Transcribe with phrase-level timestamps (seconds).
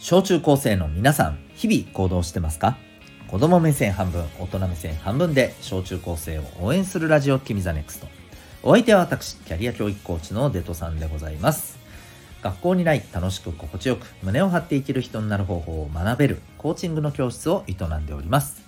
[0.00, 2.78] 小中高生の皆さん、日々行動してますか？
[3.26, 8.06] 子供目線半分、大人目線半分で小中高生を応援するラジオ君 the NEXT。
[8.62, 11.78] お相手は私、キャリア教育コーチのデトさんでございます。
[12.42, 18.62] 学校にない楽しく心地よく胸を張って生きる人になる方法を学べるコーチングの教室を営んでおります。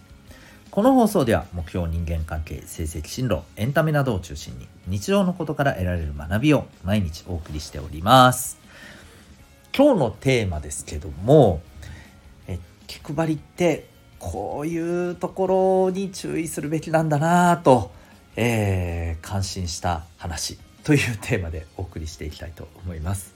[0.72, 8.59] この放送では目標人間関係、成績進路、エンタメなどを中心に日常のことから得られる学びを毎日お送りしております。
[9.76, 11.62] 今日のテーマですけども、
[12.48, 13.88] え気配りって
[14.18, 15.46] こういうとこ
[15.86, 17.92] ろに注意するべきなんだなぁと、
[18.36, 23.34] えー、感心した話というテーマでお送りしていきたいと思います。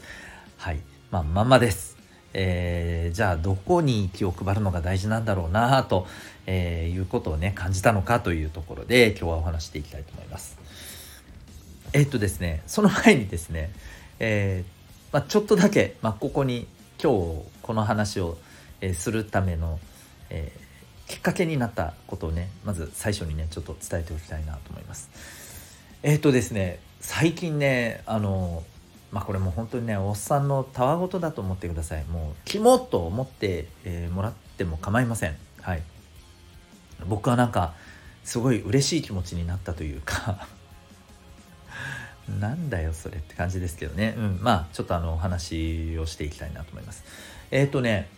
[0.57, 0.80] はい。
[1.10, 1.97] まあ、まんまです。
[2.33, 6.09] えー、じゃあどこに気を配るのが大事なんだろうなぁと、
[6.46, 10.59] えー、いうことをね感じたのかというところで今日はお話していきたいと思います。
[11.93, 13.71] えー、っとですねその前にですね、
[14.19, 14.65] え
[15.14, 16.66] まあ、ちょっとだけ、まあ、ここに
[17.01, 18.37] 今日この話を、
[18.80, 19.79] え、するための、
[20.29, 25.09] えー、きっかけになったことをねまず最初にねちょっと伝えておきたいなと思います。
[26.02, 28.65] えっ、ー、とですね最近ねあの
[29.12, 32.04] まあこれも本当にねおっさんのたわごとだと思ってください。
[32.07, 35.37] もうキモっと思って、えもらっても構いません。
[35.60, 35.82] はい。
[37.07, 37.74] 僕はなんか
[38.24, 40.48] すごい嬉しい気持ちになったというか
[42.40, 47.04] なんだよそれって感じですけどね、うん、まあちょっとあのお話をしていきたいなと思います。
[47.50, 48.08] えっ、ー、とね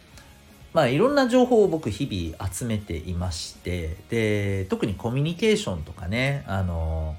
[0.72, 7.16] まあいろんな情報を僕日々集めていましてで特にコミュニケーションとかねあの、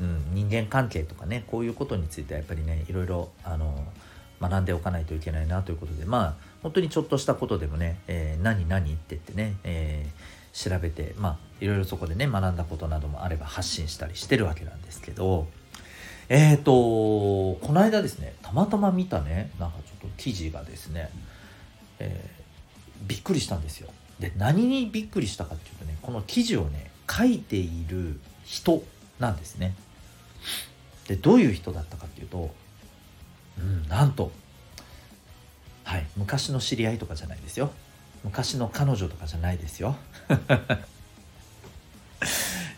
[0.00, 3.86] うん、人間関係とかねこういうことについてはやっぱりねいろいろあの
[4.40, 15.46] 学んでおかないといけないなということでまあ本当にちょっとしたことでもね、えー、何何って言ってね、えー、調べてまあいろいろそこでね学んだことなどもあれば発信したりしてるわけなんですけど
[16.28, 21.10] えっ、ー、と、この間ですね、たまたま見たね、なんかちょっと記事がですね、
[21.98, 23.90] えー、びっくりしたんですよ。
[24.18, 28.82] で、何にびっくりしたかっていうとね、この記事をね、書いている人
[29.18, 29.74] なんですね。
[31.08, 32.50] で、どういう人だったかっていうと、
[33.58, 34.30] うん、なんと、
[35.84, 37.72] はい、昔の知り合いとかじゃないですよ。
[38.24, 39.96] 昔の彼女とかじゃないですよ。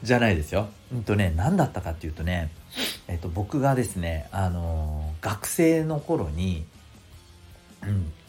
[0.03, 0.69] じゃないですよ。
[0.93, 2.51] うんとね、何だったかっていうとね、
[3.09, 6.65] えっと、僕がですね、あの、学生の頃に、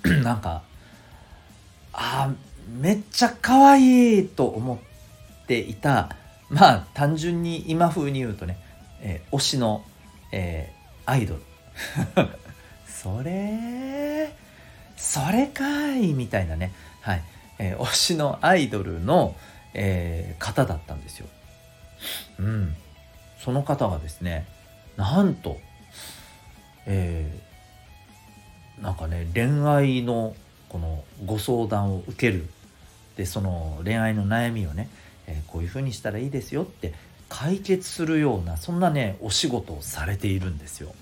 [0.03, 0.63] うん、 なんか、
[1.93, 2.33] あ
[2.79, 6.09] めっちゃ可愛いと思っていた、
[6.49, 8.57] まあ、単純に今風に言うとね、
[9.01, 9.83] えー、推しの、
[10.31, 11.41] えー、アイドル。
[12.87, 14.33] それ、
[14.97, 17.23] それかいみたいなね、はい、
[17.59, 19.35] えー、推しのアイドルの、
[19.73, 21.27] えー、方だったんですよ。
[22.39, 22.75] うん。
[23.39, 24.47] その方がですね、
[24.97, 25.57] なんと、
[26.85, 30.35] えー、なんかね恋愛の
[30.69, 32.45] このご相談を受ける
[33.15, 34.89] でその恋愛の悩みをね、
[35.27, 36.93] えー、こういうふうにしたらいいですよって
[37.29, 40.93] 解決するようなそんなねお仕事をされているんですよ。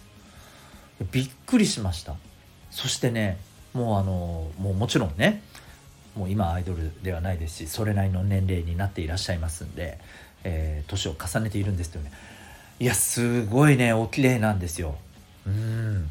[1.12, 2.16] びっくりしました。
[2.72, 3.38] そしてね
[3.74, 5.42] もうあのもうもちろんね
[6.16, 10.00] もう今アイドルではないですしそれなりの年齢になっていらっしゃいますんで、
[10.44, 12.12] えー、年を重ねているんですけどね
[12.80, 14.96] いやすごいねお綺麗なんですよ。
[15.46, 16.10] うん。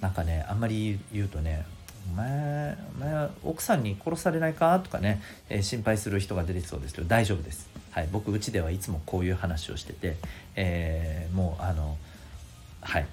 [0.00, 1.64] なんかねあんまり言うとね
[2.12, 4.78] お前お前奥さんに殺されないか？
[4.80, 10.16] とかね、えー、心配する人が出てきそうですけど大丈夫です、はい、僕うちではいつもこういう話をしてて、
[10.56, 11.96] えー、もうあの
[12.82, 13.06] はい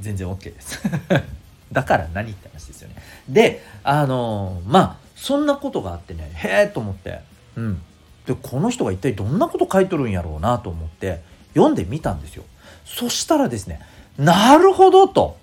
[0.00, 0.80] 全然 OK です。
[1.70, 2.96] だから何って話ですよね。
[3.28, 7.20] であのまあそんなことがあってねへえと思って
[7.56, 7.82] うん。
[8.26, 11.22] でこの人が一体どんなこと書いとるんやろうなと思って
[11.54, 12.44] 読んでみたんですよ。
[12.84, 13.80] そしたらですね、
[14.18, 15.36] なるほどと。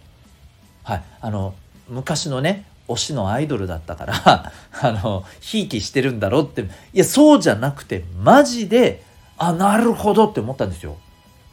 [0.84, 1.04] はい。
[1.22, 1.54] あの、
[1.90, 4.52] 昔のね、推しのアイドルだったから、
[4.82, 9.04] あの、ひいきしてるんだろうって、いや、そうじゃなくて、マジで、
[9.38, 10.98] あ、なるほどって思ったんですよ。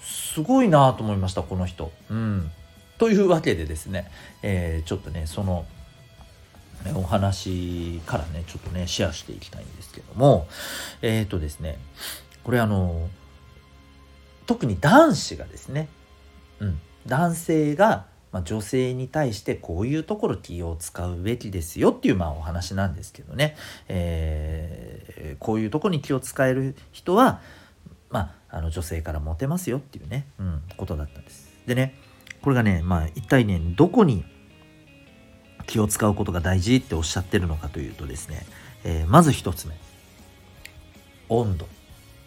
[0.03, 1.93] すごいなと思いました、この人。
[2.11, 2.51] うん。
[2.99, 4.11] というわけでですね、
[4.43, 5.65] えー、ちょっとね、その、
[6.85, 10.47] ね、お話からね、ちょっとね、シェアしていきたいんですけども、
[11.03, 11.79] えっ、ー、とですね、
[12.45, 13.09] これあの、
[14.47, 15.89] 特に男子がですね、
[16.61, 23.57] うん、男性が、まあ、女性に対してこういうところ気を使うべきですよっていうまあお話なんですけどね、
[23.89, 27.41] えー、こういうとこに気を使える人は、
[28.11, 31.53] まあ、あの女性からモテますよっていうね、うん、ことだったんです。
[31.67, 31.99] でね
[32.43, 34.25] これがね、まあ、一体ねどこに
[35.67, 38.45] 気を使うことが大事っておっしゃってるのかというとですね、
[38.85, 39.75] えー、まず一つ目
[41.29, 41.67] 温度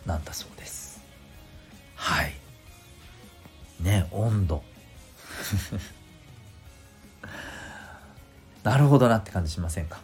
[0.05, 0.76] なんだそうです。
[1.97, 2.33] はい。
[3.81, 4.63] ね温度。
[8.63, 9.99] なるほどなって感じしませんか？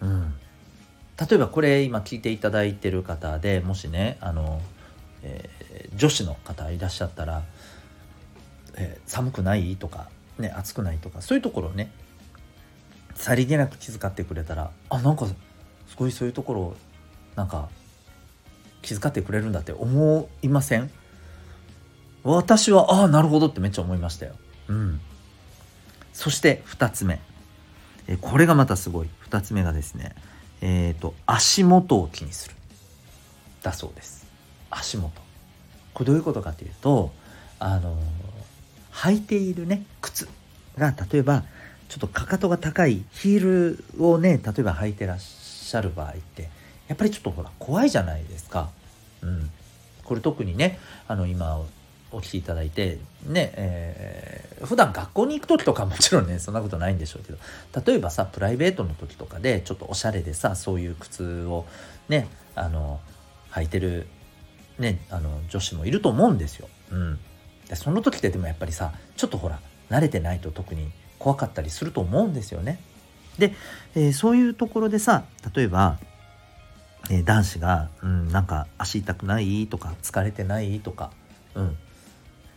[0.00, 0.34] うん。
[1.18, 4.60] 例えばこれ今聞いていただいてる方でもしねあの、
[5.22, 7.44] えー、女子の方いらっしゃったら、
[8.74, 9.76] えー、寒くない？
[9.76, 10.08] とか、
[10.38, 10.98] ね、暑くない？
[10.98, 11.92] とかそういうところをね
[13.14, 15.34] さりげなく気遣ってくれたらあなんかす
[15.96, 16.76] ごいそういうところ
[17.36, 17.68] なんか
[18.82, 20.90] 気遣ってくれるんだって思いません？
[22.24, 24.34] 私はああなるほどってめっちゃ思いましたよ。
[24.68, 25.00] うん、
[26.12, 27.20] そして2つ目。
[28.08, 29.08] えこれがまたすごい。
[29.30, 30.14] 2つ目がですね
[30.60, 32.54] えっ、ー、と足元を気にする。
[33.62, 34.26] だそうです。
[34.70, 35.20] 足元。
[35.94, 37.12] これどういうことかというと
[37.58, 37.96] あの
[38.92, 40.28] 履いているね靴
[40.76, 41.44] が例えば
[41.88, 46.48] ちょっとかかとが高いヒールをね例えば履いてらっしゃる場合って
[46.92, 48.68] やっぱりちょっとほら怖いじゃないですか。
[49.22, 49.50] うん、
[50.04, 50.78] これ特にね
[51.08, 51.58] あの今
[52.10, 57.38] お聞きいただいてねえー、普段学校に行く時とかもちろんねそんなことないんでしょうけど
[57.86, 61.64] 例えばさプライベートの時とかでちょっとおしゃれでさそういう靴を
[62.10, 63.00] ねあの
[63.52, 64.06] 履いてる、
[64.78, 66.68] ね、あの女子もいると思うんですよ。
[66.90, 67.18] うん、
[67.68, 72.78] でその時ってでもやっぱりさちょっとほら慣れてないと特に怖かったりすると思うんですよね。
[73.38, 73.54] で、
[73.94, 75.24] えー、そういうところでさ
[75.54, 75.98] 例えば、
[77.10, 81.10] え、男子が、うん、なんか足痛くないとか疲れてないとか、
[81.54, 81.76] うん、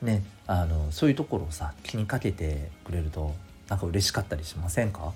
[0.01, 3.33] ねあのそういうところをさ気にかけてくれると
[3.67, 5.13] なんか嬉しかったりしませんか？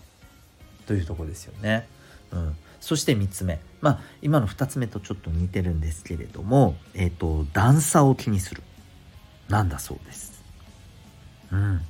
[0.88, 1.88] というとこですよね。
[2.32, 3.60] うん、そして3つ目。
[3.82, 8.64] まあ今の2つ目とちょっと似てるんですけれども、えっ、ー、と段差を気にする。
[9.48, 10.44] なんだそうです。
[11.52, 11.82] うん、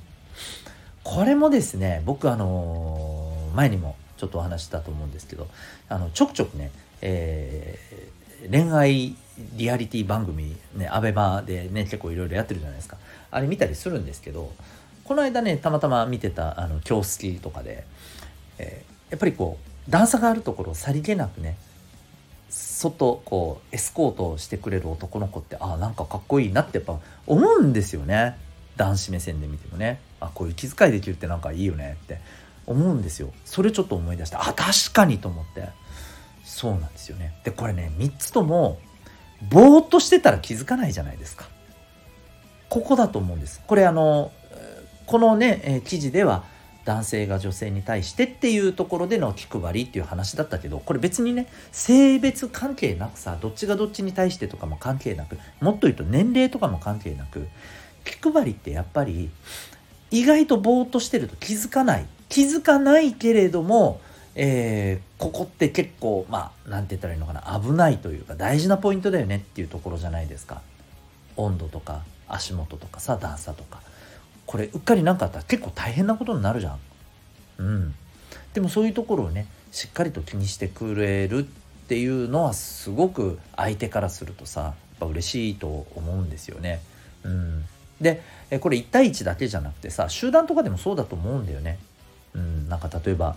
[1.02, 5.48] これもですね僕あのー、前にもちょっとお話したと思うんですけど
[5.88, 6.70] あのちょくちょくね、
[7.02, 9.16] えー、恋愛
[9.54, 12.96] リアリティ番組ねアベマでね結構いろいろやってるじゃないですか。
[13.30, 14.52] あれ見たりするんですけど
[15.04, 17.84] この間ねたまたま見てたあの京好とかで、
[18.58, 19.58] えー、やっぱりこ
[19.88, 21.56] う段差があるところをさりげなくね
[22.48, 28.36] 外こうエスコートしてくれる男の子ってあなんかかっこいいなってやっぱ思うんですよね。
[28.76, 30.00] 男子目線で見てもね。
[30.20, 32.20] あこういう気遣いできるってなんかいいよねって
[32.66, 33.30] 思うんですよ。
[33.44, 35.68] それちょっと思い出してあ確かにと思って。
[36.60, 38.78] そうなんですよねでこれね3つとも
[39.48, 41.48] ぼーっとしてたら気づかないじゃないですか。
[42.68, 43.62] ここだと思うんです。
[43.66, 44.32] これあの、
[45.06, 46.44] このね、記事では
[46.84, 57.48] 男性が女性に対してっていうところでの気配りっていう話だったけど、これ別にね、性別関係なくさ、どっちがどっちに対してとかも関係なく、もっと言うと年齢とかも関係なく、
[58.04, 59.30] 気配りってやっぱり
[60.10, 62.06] 意外とぼーっとしてると気づかない。
[62.28, 64.00] 気づかないけれども、
[64.34, 67.60] えー、ここって結構まあ何て言ったらいいのかな。
[67.60, 70.62] 危ないというか大事なポイントだよねっていうところじゃないですか。
[71.36, 73.80] 温度とか足元とかさ段差とか。
[74.46, 76.78] これうっかり何かあったら結構大変なことになるじゃん。
[77.58, 77.94] うん。
[78.52, 81.42] でもそういうところをねしっかりと気にしてくれるっ
[81.86, 86.80] ていうのはすごく相手からするとさやっぱ嬉しいと思うんですよね。
[87.22, 87.64] うん。
[88.00, 88.22] で
[88.60, 91.78] これ1対1だけじゃなくてさ集団とかでもそうだと思うんだよね。
[92.34, 92.68] うん。
[92.68, 93.36] なんか例えば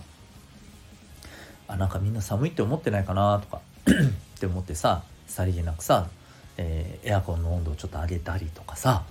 [1.68, 3.60] あなんかみんな寒いって思ってないかなとか
[4.36, 6.08] って思ってささりげなくさ、
[6.56, 9.04] えー、エアコンの温度をちょっと上げたりとかさ、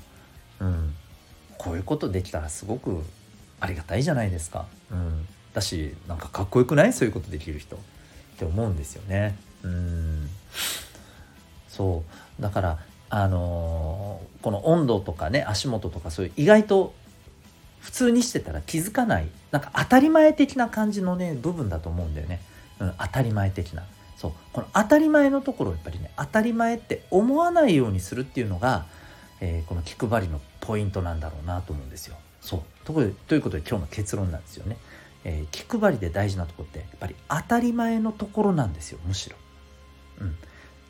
[0.60, 0.94] うん、
[1.58, 3.04] こういうことできたらすごく
[3.60, 4.66] ありがたいじゃないですか。
[4.92, 6.94] うん、だしなんかかっこよくない？
[6.94, 7.80] そういうことできる人っ
[8.38, 9.38] て思うんですよね。
[9.64, 10.30] うん。
[11.68, 12.04] そ
[12.40, 12.42] う。
[12.42, 12.80] だから
[13.10, 16.94] あのー、この温度とかね足元とかそういう意外と
[17.84, 22.40] 普通にしてたら気づかないなんか当たり前的な感じのね部分だと思うんだよね、
[22.80, 23.84] うん、当たり前的な。
[24.16, 24.32] そう。
[24.54, 28.86] この当たり前のところをやっぱりね当たり前って思わないようにするっていうのが、
[29.42, 32.16] えー、この気配りのポイントなんだろうなと思うんですよ。
[32.40, 32.62] そう。
[32.86, 34.78] ということで今日の結論なんですよね、
[35.26, 39.36] えー、気配りで大事なとこってやっぱり当たり前のところなんですよむしろ。
[40.22, 40.36] うん。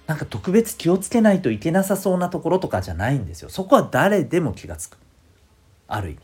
[0.05, 3.49] なんか特別気をつけないといけなさそうなところとかじゃないんですよ。
[3.49, 4.97] そこは誰でも気がつく。
[5.87, 6.19] ある意味。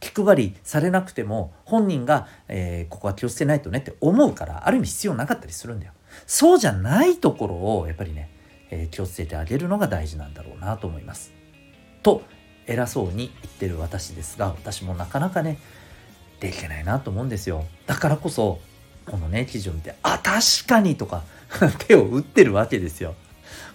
[0.00, 5.92] 気配りされなくても本人が、えー、ここは気をつけないとねって思うからある意味必要なかったりするんだよ。
[6.26, 8.30] そうじゃないところをやっぱりね、
[8.70, 11.32] えー、気をつけてあげるのが大事なんだろうなと思います。
[12.02, 12.22] と
[12.66, 15.58] 偉そうに言ってる私ですが私もなかなかね
[16.40, 17.64] できないなと思うんですよ。
[17.86, 18.60] だからこそ
[19.06, 21.22] このね記事を見てあ確かにとか
[21.86, 23.14] 手を打ってるわけですよ。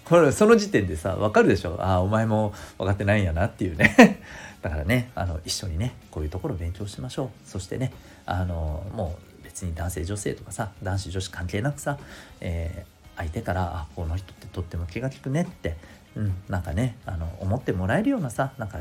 [0.05, 1.77] これその時点でさ分かるでしょ？
[1.79, 4.19] ああお前も分かってないんやなっていうね
[4.61, 7.29] だからねあの一緒にねこういうところ勉強しましょう。
[7.49, 7.91] そしてね
[8.25, 11.97] あのもう別に男性女性とかさ男子女子関係なくさ、
[12.39, 15.75] えー、相手から「あこの人ってとっても気が利くね」って、
[16.15, 18.79] うん、なんかねあの思ってもらえるようなさなんか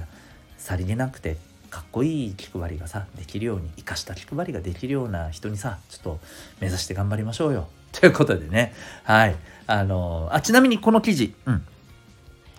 [0.59, 1.39] さりげなくて
[1.71, 6.21] かっこいい気配りがさできるように生かした気配りができるような人にさちょっと
[6.61, 7.69] 目指して頑張りましょうよ。
[7.93, 9.37] ということでねはい。
[9.67, 11.67] あのあちなみにこの記事うん。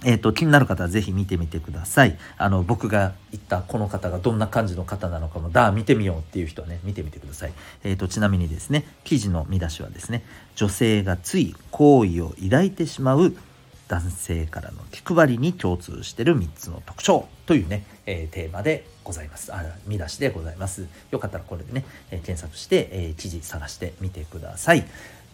[0.03, 2.17] えっ、ー、と、気になる方はぜひ見てみてください。
[2.37, 7.53] あの、僕が言ったこの方がどんな感じの方なのかも、だ、見てみようっていう人はね、見てみてください。
[7.83, 10.23] えっ、ー、と、ちなみにですね、記事の見出しはですね、
[10.55, 13.35] 女性がつい好意を抱いてしまう
[13.87, 19.53] 男性からの気配りに共通してる3つの特徴というね、えー、テーマでございます。
[19.53, 20.87] あ、見出しでございます。
[21.11, 24.85] よかったらこれでね、えー、検索して、えー、記事探してみてください。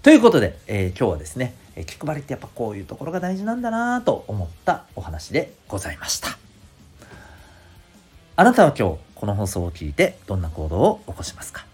[0.02, 6.38] ということで、え今日はですね、え気配りってやっぱこういうところが大事なんだなと思ったお話でございました。
[8.36, 11.66] あなたは今日この放送を聞いてどんな行動を起こしますか？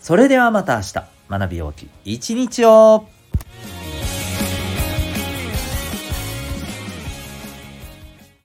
[0.00, 0.94] それではまた明日
[1.28, 3.06] 学び大きい一日を